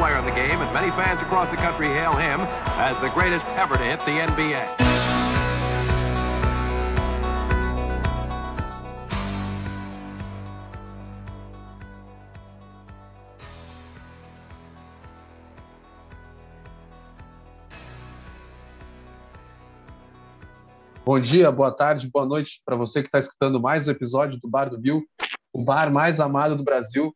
[0.00, 2.40] player in the game, and many fans across the country hail him
[2.80, 4.64] as the greatest ever to hit the NBA.
[21.04, 24.48] Bom dia, boa tarde, boa noite para você que está escutando mais um episódio do
[24.48, 25.02] Bar do Bill,
[25.52, 27.14] o bar mais amado do Brasil.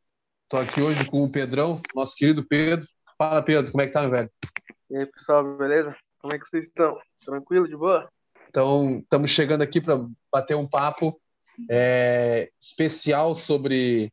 [0.54, 2.86] Estou aqui hoje com o Pedrão, nosso querido Pedro.
[3.18, 4.30] Fala, Pedro, como é que tá, meu velho?
[4.88, 5.96] E aí, pessoal, beleza?
[6.20, 6.96] Como é que vocês estão?
[7.24, 8.08] Tranquilo, de boa?
[8.50, 11.20] Então, estamos chegando aqui para bater um papo
[11.68, 14.12] é, especial sobre.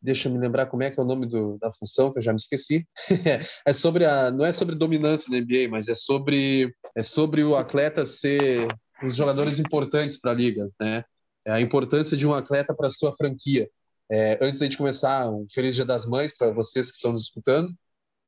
[0.00, 2.22] Deixa eu me lembrar como é que é o nome do, da função, que eu
[2.22, 2.86] já me esqueci.
[3.66, 4.30] é sobre a.
[4.30, 8.68] Não é sobre dominância na NBA, mas é sobre, é sobre o atleta ser
[9.02, 11.04] os jogadores importantes para a liga, né?
[11.44, 13.68] É a importância de um atleta para sua franquia.
[14.10, 17.24] É, antes da gente começar, um feliz Dia das Mães para vocês que estão nos
[17.24, 17.72] escutando,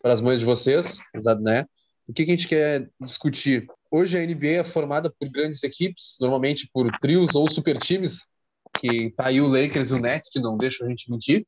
[0.01, 0.99] para as mães de vocês,
[1.41, 1.67] né?
[2.09, 3.67] O que, que a gente quer discutir?
[3.91, 8.27] Hoje a NBA é formada por grandes equipes, normalmente por trios ou super times,
[8.79, 11.47] que tá aí o Lakers e o Nets, que não deixam a gente mentir,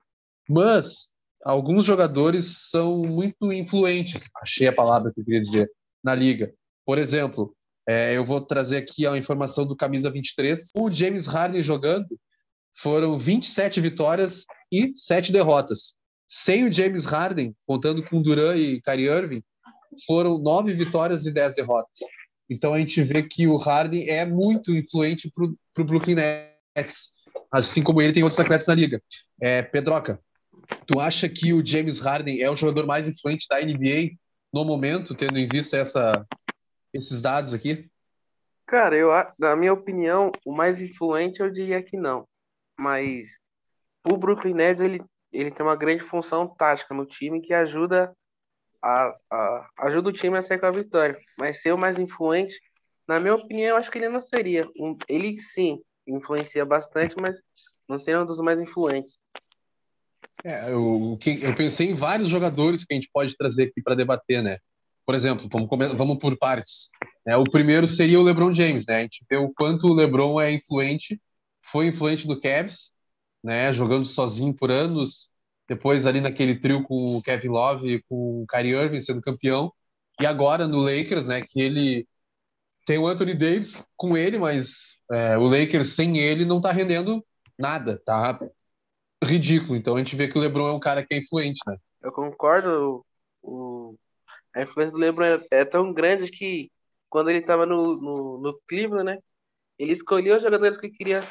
[0.49, 1.11] mas
[1.45, 5.71] alguns jogadores são muito influentes, achei a palavra que eu queria dizer,
[6.03, 6.53] na liga.
[6.85, 7.55] Por exemplo,
[7.87, 10.71] é, eu vou trazer aqui a informação do camisa 23.
[10.75, 12.19] O James Harden jogando
[12.81, 15.95] foram 27 vitórias e 7 derrotas.
[16.27, 19.43] Sem o James Harden, contando com Duran e Kyrie Irving,
[20.07, 21.99] foram 9 vitórias e 10 derrotas.
[22.51, 27.11] Então a gente vê que o Harden é muito influente para o Brooklyn Nets,
[27.51, 29.03] assim como ele tem outros atletas na liga.
[29.41, 30.21] É, Pedroca,
[30.87, 34.17] tu acha que o James Harden é o jogador mais influente da NBA
[34.53, 36.27] no momento, tendo em vista essa,
[36.93, 37.89] esses dados aqui?
[38.67, 42.27] Cara, eu, na minha opinião, o mais influente eu diria que não.
[42.79, 43.29] Mas
[44.07, 45.03] o Brooklyn Nets, ele,
[45.33, 48.15] ele tem uma grande função tática no time que ajuda
[48.83, 51.19] a, a, ajuda o time a sair com a vitória.
[51.39, 52.59] Mas ser o mais influente,
[53.07, 54.69] na minha opinião, eu acho que ele não seria.
[54.79, 57.37] Um, ele sim influencia bastante, mas
[57.89, 59.19] não seria um dos mais influentes.
[60.45, 64.43] É, eu, eu pensei em vários jogadores que a gente pode trazer aqui para debater,
[64.43, 64.59] né?
[65.09, 66.91] por exemplo, vamos, vamos por partes.
[67.27, 68.97] É, o primeiro seria o LeBron James, né?
[68.97, 71.19] A gente vê o quanto o LeBron é influente,
[71.71, 72.93] foi influente do Cavs,
[73.43, 73.73] né?
[73.73, 75.31] Jogando sozinho por anos,
[75.69, 79.73] depois ali naquele trio com o Kevin Love e com o Kyrie Irving sendo campeão,
[80.21, 81.43] e agora no Lakers, né?
[81.43, 82.09] Que ele
[82.87, 87.25] tem o Anthony Davis com ele, mas é, o Lakers sem ele não tá rendendo
[87.59, 88.39] nada, tá
[89.23, 89.77] ridículo.
[89.77, 91.77] Então a gente vê que o LeBron é um cara que é influente, né?
[92.03, 93.05] Eu concordo.
[93.43, 93.95] O,
[94.55, 96.71] a influência do LeBron é, é tão grande que
[97.09, 99.19] quando ele estava no, no, no Cleveland, né?
[99.79, 101.23] Ele escolheu os jogadores que queria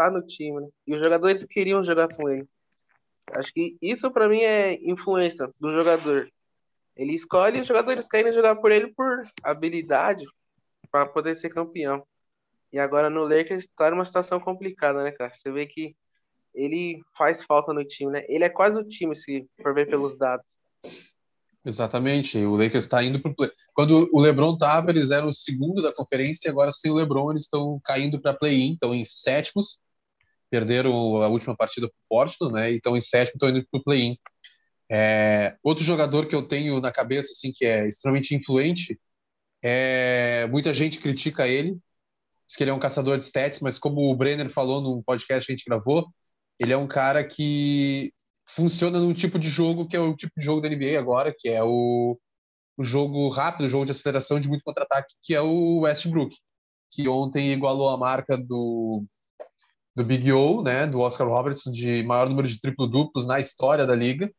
[0.00, 0.68] estar no time, né?
[0.86, 2.46] E os jogadores queriam jogar com ele.
[3.32, 6.30] Acho que isso para mim é influência do jogador.
[6.96, 10.26] Ele escolhe os jogadores querem jogar por ele por habilidade
[10.90, 12.04] para poder ser campeão.
[12.72, 15.32] E agora no Lakers está numa situação complicada, né, cara?
[15.34, 15.94] Você vê que
[16.54, 18.24] ele faz falta no time, né?
[18.28, 20.58] Ele é quase o time, se for ver pelos dados.
[21.64, 22.38] Exatamente.
[22.38, 23.50] O Lakers está indo para play.
[23.74, 26.50] Quando o LeBron estava, eles eram o segundo da conferência.
[26.50, 28.72] Agora, sem o LeBron, eles estão caindo para play-in.
[28.72, 29.78] Estão em sétimos.
[30.50, 32.72] Perderam a última partida para o Portland, né?
[32.72, 34.16] E estão em sétimo, estão indo para o play-in.
[34.90, 35.56] É...
[35.62, 38.98] Outro jogador que eu tenho na cabeça, assim, que é extremamente influente,
[39.62, 40.46] é...
[40.48, 41.78] muita gente critica ele.
[42.46, 45.46] Diz que ele é um caçador de stats, mas como o Brenner falou no podcast
[45.46, 46.08] que a gente gravou,
[46.58, 48.12] ele é um cara que
[48.46, 51.48] funciona num tipo de jogo que é o tipo de jogo da NBA agora, que
[51.48, 52.18] é o,
[52.76, 56.36] o jogo rápido, o jogo de aceleração de muito contra-ataque, que é o Westbrook,
[56.90, 59.04] que ontem igualou a marca do,
[60.00, 63.94] do Big O, né, do Oscar Robertson, de maior número de triplo-duplos na história da
[63.94, 64.32] liga,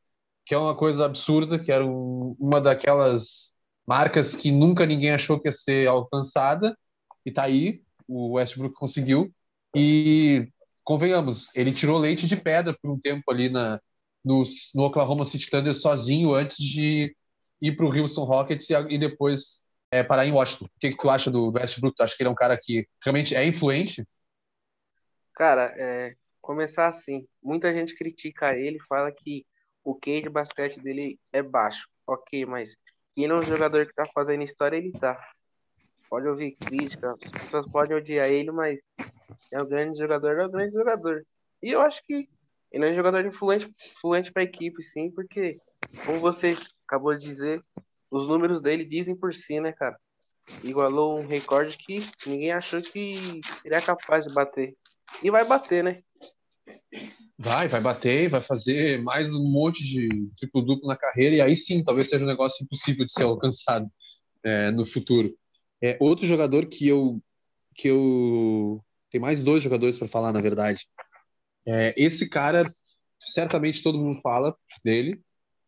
[0.46, 3.54] que é uma coisa absurda, que era um, uma daquelas
[3.88, 6.76] marcas que nunca ninguém achou que ia ser alcançada,
[7.24, 9.32] e tá aí, o Westbrook conseguiu,
[9.76, 10.48] e
[10.84, 13.80] convenhamos, ele tirou leite de pedra por um tempo ali na,
[14.26, 14.44] no,
[14.74, 17.16] no Oklahoma City Thunder sozinho antes de
[17.62, 19.60] ir para o Houston Rockets e, e depois
[19.92, 20.66] é, parar em Washington.
[20.66, 21.96] O que, que tu acha do Westbrook?
[21.96, 24.04] Tu acha que ele é um cara que realmente é influente?
[25.34, 29.46] Cara, é, começar assim, muita gente critica ele, fala que
[29.84, 31.88] o QI de basquete dele é baixo.
[32.06, 32.76] Ok, mas
[33.16, 35.20] que ele é um jogador que tá fazendo história, ele tá.
[36.10, 38.80] Pode ouvir crítica, as pessoas podem odiar ele, mas
[39.52, 41.26] é um grande jogador, é um grande jogador.
[41.64, 42.28] E eu acho que
[42.72, 45.58] ele é um jogador influente, influente para a equipe, sim, porque,
[46.06, 46.56] como você
[46.86, 47.64] acabou de dizer,
[48.10, 49.98] os números dele dizem por si, né, cara?
[50.64, 54.76] Igualou um recorde que ninguém achou que seria capaz de bater.
[55.24, 56.02] E vai bater, né?
[57.38, 61.84] Vai, vai bater, vai fazer mais um monte de triplo-duplo na carreira, e aí sim,
[61.84, 63.90] talvez seja um negócio impossível de ser alcançado
[64.44, 65.36] é, no futuro.
[65.82, 67.22] É, outro jogador que eu.
[67.76, 68.84] que eu.
[69.10, 70.88] Tem mais dois jogadores para falar, na verdade.
[71.66, 72.72] É, esse cara,
[73.26, 75.20] certamente todo mundo fala dele,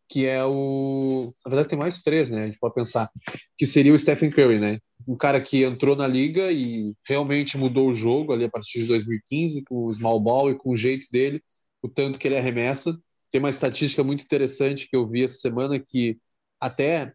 [0.08, 1.34] que é o.
[1.44, 2.44] Na verdade, tem mais três, né?
[2.44, 3.10] A gente pode pensar.
[3.56, 4.78] Que seria o Stephen Curry, né?
[5.06, 8.86] Um cara que entrou na liga e realmente mudou o jogo ali a partir de
[8.86, 11.42] 2015, com o small ball e com o jeito dele
[11.84, 12.98] o tanto que ele arremessa.
[13.30, 16.18] Tem uma estatística muito interessante que eu vi essa semana que
[16.58, 17.12] até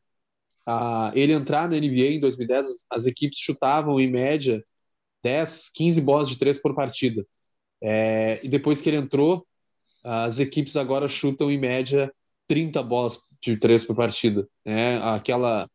[0.67, 4.63] uh, ele entrar na NBA em 2010, as, equipes chutavam em média
[5.23, 7.25] 10, 15 bolas de três por partida.
[7.81, 9.47] É, e depois que ele entrou,
[10.03, 12.13] as equipes agora chutam em média
[12.49, 14.45] 30 bolas de três por partida.
[14.65, 14.97] Né?
[14.97, 15.69] Aquela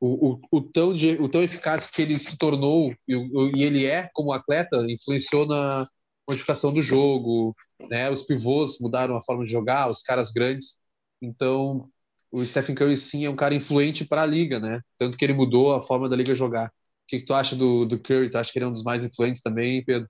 [0.00, 3.14] o, o, o, tão de, o tão eficaz que ele se tornou e,
[3.54, 5.86] e ele é como atleta influenciou na
[6.28, 7.54] modificação do jogo,
[7.88, 8.10] né?
[8.10, 10.78] Os pivôs mudaram a forma de jogar, os caras grandes.
[11.20, 11.88] Então,
[12.30, 14.80] o Stephen Curry sim é um cara influente para a liga, né?
[14.98, 16.68] Tanto que ele mudou a forma da liga jogar.
[16.68, 16.72] O
[17.08, 18.30] que, que tu acha do, do Curry?
[18.30, 20.08] Tu acha que ele é um dos mais influentes também, Pedro?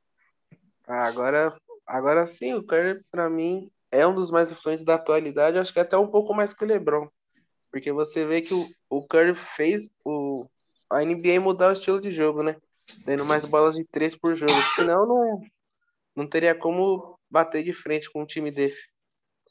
[0.87, 1.57] Ah, agora,
[1.87, 5.59] agora sim, o Curry para mim é um dos mais influentes da atualidade.
[5.59, 7.09] Acho que até um pouco mais que o LeBron,
[7.71, 10.47] porque você vê que o, o Curry fez o
[10.89, 12.57] a NBA mudar o estilo de jogo, né?
[13.05, 14.53] Dando mais bolas de três por jogo.
[14.75, 15.41] Senão não
[16.15, 18.89] não teria como bater de frente com um time desse.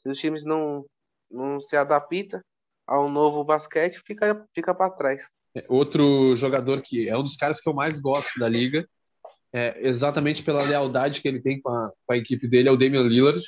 [0.02, 0.84] Se os times não,
[1.30, 2.40] não se adaptam
[2.86, 5.24] ao novo basquete, fica, fica para trás.
[5.54, 8.88] É, outro jogador que é um dos caras que eu mais gosto da liga,
[9.52, 12.76] é, exatamente pela lealdade que ele tem com a, com a equipe dele, é o
[12.76, 13.42] Damian Lillard.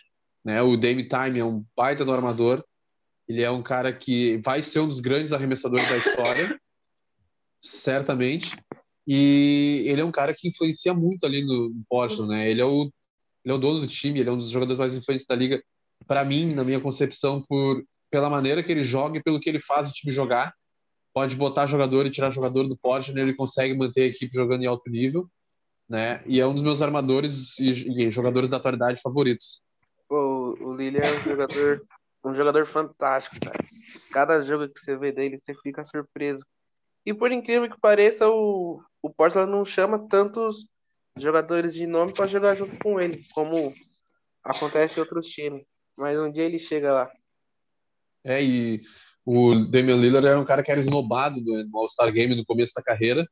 [0.44, 0.60] Né?
[0.62, 2.64] O Dame Time é um baita do armador.
[3.28, 6.60] Ele é um cara que vai ser um dos grandes arremessadores da história,
[7.62, 8.56] certamente.
[9.06, 12.50] E ele é um cara que influencia muito ali no Portland, né?
[12.50, 12.92] Ele é o
[13.44, 15.60] ele é o dono do time, ele é um dos jogadores mais influentes da liga.
[16.06, 19.58] Para mim, na minha concepção, por pela maneira que ele joga e pelo que ele
[19.58, 20.54] faz o time jogar,
[21.14, 22.78] pode botar jogador e tirar jogador do
[23.14, 23.22] né?
[23.22, 25.28] ele consegue manter a equipe jogando em alto nível,
[25.88, 26.22] né?
[26.26, 29.62] E é um dos meus armadores e, e jogadores da atualidade favoritos.
[30.12, 31.86] Pô, o Lili é um jogador,
[32.22, 33.58] um jogador fantástico, cara.
[34.10, 36.44] Cada jogo que você vê dele, você fica surpreso.
[37.06, 40.66] E por incrível que pareça, o, o Portland não chama tantos
[41.16, 43.72] jogadores de nome para jogar junto com ele, como
[44.44, 45.64] acontece em outros times.
[45.96, 47.10] Mas um dia ele chega lá.
[48.22, 48.82] É, e
[49.24, 52.82] o Damian Lillard era um cara que era esnobado no All-Star Game no começo da
[52.82, 53.26] carreira,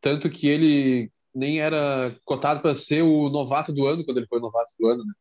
[0.00, 4.40] tanto que ele nem era cotado para ser o novato do ano quando ele foi
[4.40, 5.12] novato do ano, né?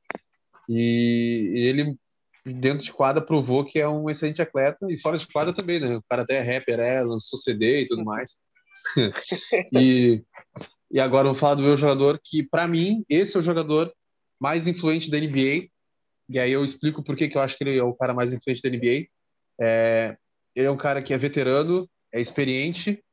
[0.68, 1.98] E ele
[2.46, 5.98] dentro de quadra provou que é um excelente atleta e fora de quadra também, né?
[5.98, 8.38] O cara até é rapper, é, lançou CD e tudo mais.
[9.74, 10.24] e
[10.90, 13.92] e agora eu vou falar do meu jogador, que para mim, esse é o jogador
[14.40, 15.68] mais influente da NBA.
[16.30, 18.34] E aí eu explico por que, que eu acho que ele é o cara mais
[18.34, 19.08] influente da NBA.
[19.60, 20.18] É,
[20.56, 23.04] ele é um cara que é veterano, é experiente,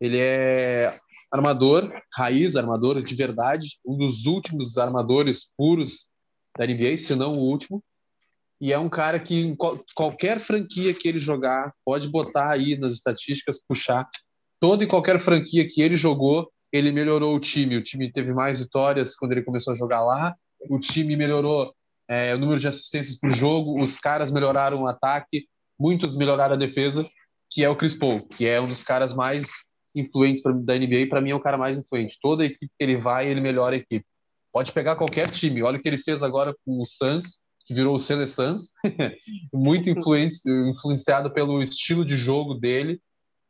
[0.00, 0.98] ele é
[1.30, 6.08] armador, raiz, armador de verdade, um dos últimos armadores puros
[6.58, 7.82] da NBA, se não o último.
[8.60, 9.56] E é um cara que
[9.94, 14.08] qualquer franquia que ele jogar, pode botar aí nas estatísticas, puxar
[14.60, 17.76] toda e qualquer franquia que ele jogou, ele melhorou o time.
[17.76, 20.36] O time teve mais vitórias quando ele começou a jogar lá.
[20.70, 21.74] O time melhorou
[22.08, 23.82] é, o número de assistências por jogo.
[23.82, 25.46] Os caras melhoraram o ataque.
[25.78, 27.04] Muitos melhoraram a defesa,
[27.50, 29.50] que é o Chris Paul, que é um dos caras mais
[29.96, 31.08] influentes pra, da NBA.
[31.10, 32.16] Para mim, é o cara mais influente.
[32.22, 34.06] Toda equipe que ele vai, ele melhora a equipe.
[34.52, 35.62] Pode pegar qualquer time.
[35.62, 38.70] Olha o que ele fez agora com o Suns, que virou o Sele Suns.
[39.52, 43.00] Muito influenciado pelo estilo de jogo dele,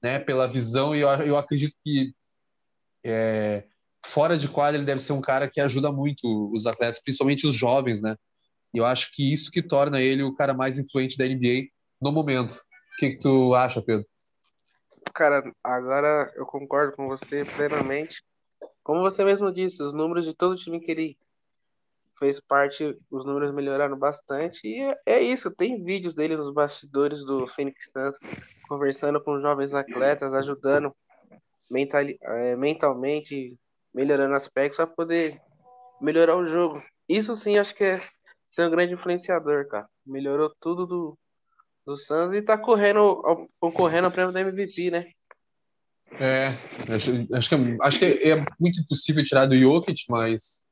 [0.02, 0.94] né, pela visão.
[0.94, 2.14] E eu, eu acredito que
[3.04, 3.64] é,
[4.04, 7.54] fora de quadra ele deve ser um cara que ajuda muito os atletas, principalmente os
[7.54, 8.16] jovens, né?
[8.74, 11.68] E eu acho que isso que torna ele o cara mais influente da NBA
[12.00, 12.54] no momento.
[12.54, 14.06] O que, que tu acha, Pedro?
[15.14, 18.22] Cara, agora eu concordo com você plenamente.
[18.82, 21.18] Como você mesmo disse, os números de todo time que ele
[22.18, 24.66] fez parte, os números melhoraram bastante.
[24.66, 28.16] E é, isso, tem vídeos dele nos bastidores do Phoenix Suns,
[28.68, 30.94] conversando com jovens atletas, ajudando
[31.70, 33.56] mental, é, mentalmente,
[33.92, 35.40] melhorando aspectos para poder
[36.00, 36.82] melhorar o jogo.
[37.08, 38.00] Isso sim, acho que é
[38.48, 39.88] ser um grande influenciador, cara.
[40.06, 41.18] Melhorou tudo do,
[41.84, 45.10] do Suns e tá correndo, concorrendo ao prêmio da MVP, né?
[46.20, 46.58] É,
[46.94, 50.62] acho, acho, que, é, acho que é muito impossível tirar do Jokic, mas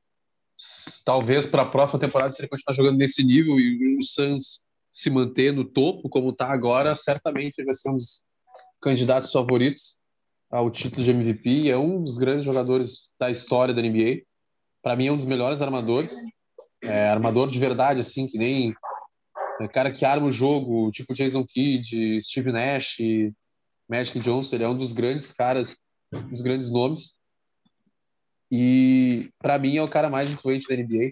[1.03, 5.09] talvez para a próxima temporada, se ele continuar jogando nesse nível e o Suns se
[5.09, 8.23] manter no topo, como está agora, certamente ele vai ser um dos
[8.81, 9.95] candidatos favoritos
[10.49, 11.69] ao título de MVP.
[11.69, 14.23] É um dos grandes jogadores da história da NBA.
[14.83, 16.15] Para mim, é um dos melhores armadores.
[16.83, 18.73] é, armador de verdade, assim, que nem
[19.61, 22.97] é, cara que arma o jogo, tipo Jason Kidd, Steve Nash,
[23.91, 25.77] Magic Johnson, ele é um dos grandes caras,
[26.29, 27.13] dos grandes nomes.
[28.49, 31.11] E para mim é o cara mais influente da NBA,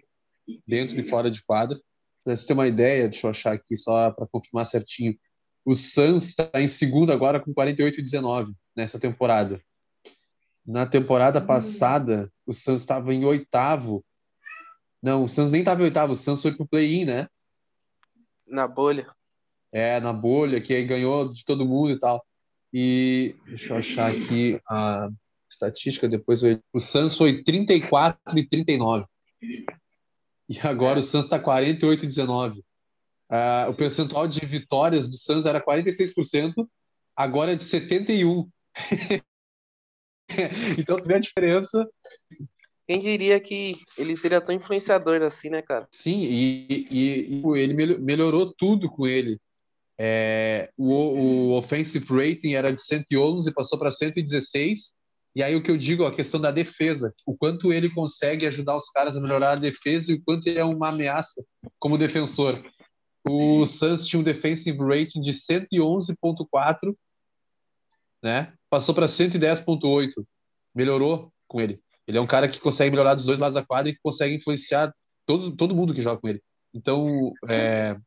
[0.65, 1.77] dentro e fora de quadra.
[2.23, 5.13] Pra você ter uma ideia, deixa eu achar aqui só para confirmar certinho.
[5.65, 9.61] O Suns está em segundo agora com 48 e 19 nessa temporada.
[10.65, 14.05] Na temporada passada, o Suns estava em oitavo.
[15.03, 17.27] Não, o Suns nem estava em oitavo, o Suns foi pro play-in, né?
[18.47, 19.13] Na bolha.
[19.69, 22.25] É, na bolha, que aí ganhou de todo mundo e tal.
[22.73, 25.09] E deixa eu achar aqui a
[25.49, 26.41] estatística, depois
[26.73, 29.05] o Suns foi 34 e 39.
[30.47, 32.59] E agora o Suns está 48 e 19.
[32.59, 36.67] Uh, o percentual de vitórias do Suns era 46%,
[37.15, 38.49] agora é de 71%.
[40.77, 41.87] então tu vê a diferença.
[42.87, 45.87] Quem diria que ele seria tão influenciador assim, né, cara?
[45.91, 49.39] Sim, e, e, e ele melhorou tudo com ele.
[50.01, 54.97] É, o, o offensive rating era de 111, passou para 116.
[55.35, 58.77] E aí o que eu digo, a questão da defesa, o quanto ele consegue ajudar
[58.77, 61.43] os caras a melhorar a defesa e o quanto ele é uma ameaça
[61.77, 62.63] como defensor.
[63.27, 66.95] O Suns tinha um defensive rating de 111.4,
[68.23, 68.53] né?
[68.69, 70.11] Passou para 110.8.
[70.73, 71.81] Melhorou com ele.
[72.07, 74.35] Ele é um cara que consegue melhorar dos dois lados da quadra e que consegue
[74.35, 74.93] influenciar
[75.25, 76.41] todo, todo mundo que joga com ele.
[76.73, 77.97] Então, é,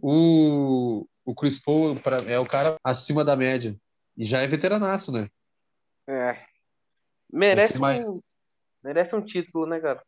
[0.00, 3.76] o, o Chris Paul pra, é o cara acima da média.
[4.16, 5.28] E já é veteranaço, né?
[6.08, 6.44] É.
[7.32, 8.20] Merece, um,
[8.82, 10.02] merece um título, né, cara?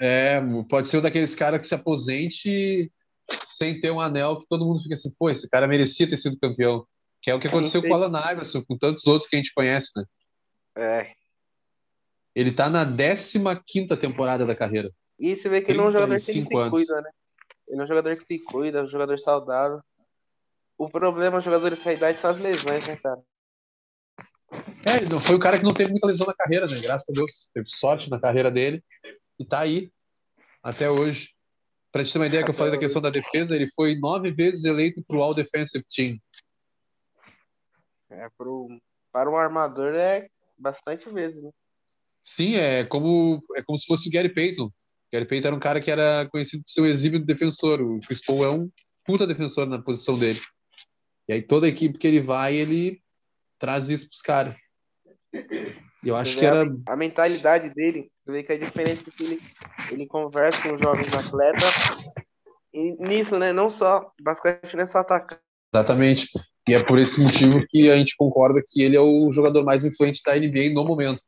[0.00, 2.92] É, pode ser um daqueles caras que se aposente
[3.46, 6.38] sem ter um anel que todo mundo fica assim, pô, esse cara merecia ter sido
[6.38, 6.86] campeão.
[7.20, 9.52] Que é o que aconteceu com o Alan Iverson, com tantos outros que a gente
[9.52, 10.04] conhece, né?
[10.76, 11.12] É.
[12.34, 14.92] Ele tá na 15 temporada da carreira.
[15.18, 17.10] E você vê que ele é um jogador que se cuida, né?
[17.68, 19.80] Ele é um jogador que se cuida, um jogador saudável.
[20.76, 23.20] O problema do jogador dessa idade são as lesões, né, cara?
[24.84, 26.80] É, não foi o cara que não teve muita lesão na carreira, né?
[26.80, 27.50] Graças a Deus.
[27.52, 28.82] Teve sorte na carreira dele.
[29.38, 29.90] E tá aí.
[30.62, 31.34] Até hoje.
[31.90, 34.30] Pra te ter uma ideia que eu falei da questão da defesa, ele foi nove
[34.30, 36.18] vezes eleito pro All Defensive Team.
[38.10, 38.68] É, pro,
[39.12, 41.50] para um armador é bastante vezes, né?
[42.24, 44.70] Sim, é como, é como se fosse o Gary Payton.
[45.12, 47.80] Gary Payton era um cara que era conhecido por ser um exímio defensor.
[47.80, 48.70] O Chris Paul é um
[49.04, 50.40] puta defensor na posição dele.
[51.28, 53.00] E aí toda a equipe que ele vai, ele
[53.58, 54.54] traz isso pros caras.
[56.04, 56.64] Eu acho que era.
[56.86, 59.40] A, mentalidade dele, você vê que é diferente porque ele,
[59.90, 61.74] ele conversa com os jovens atletas.
[62.72, 63.52] E nisso, né?
[63.52, 64.12] Não só.
[64.20, 65.40] Basquete não é só atacar.
[65.74, 66.28] Exatamente.
[66.68, 69.84] E é por esse motivo que a gente concorda que ele é o jogador mais
[69.84, 71.20] influente da NBA no momento.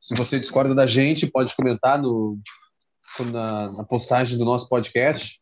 [0.00, 2.38] Se você discorda da gente, pode comentar no,
[3.20, 5.40] na, na postagem do nosso podcast.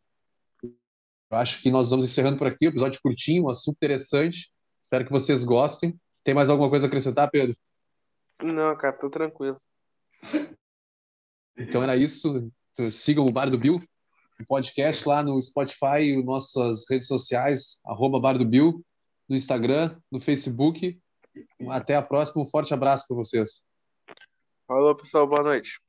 [0.62, 4.50] Eu acho que nós vamos encerrando por aqui, o episódio curtinho, um assunto interessante.
[4.82, 5.98] Espero que vocês gostem.
[6.24, 7.56] Tem mais alguma coisa a acrescentar, Pedro?
[8.42, 9.60] Não, cara, tô tranquilo.
[11.56, 12.50] Então era isso.
[12.90, 13.82] Sigam o Bar do Bill,
[14.40, 18.84] o podcast lá no Spotify, e nossas redes sociais, arroba Bar do Bill,
[19.28, 20.98] no Instagram, no Facebook.
[21.68, 22.42] Até a próxima.
[22.42, 23.62] Um forte abraço para vocês.
[24.66, 25.26] Falou, pessoal.
[25.26, 25.80] Boa noite.